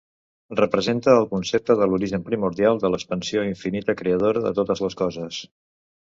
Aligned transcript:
Representa 0.59 1.11
el 1.17 1.25
concepte 1.33 1.75
de 1.81 1.87
l'origen 1.91 2.23
primordial, 2.29 2.79
de 2.83 2.91
l'expansió 2.93 3.43
infinita 3.49 3.95
creadora 3.99 4.43
de 4.47 4.55
totes 4.61 4.83
les 4.87 4.97
coses. 5.03 5.39